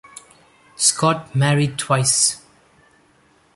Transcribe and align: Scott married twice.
Scott 0.77 1.35
married 1.35 1.77
twice. 1.77 2.41